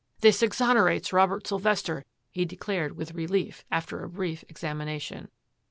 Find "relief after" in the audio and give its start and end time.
3.13-4.03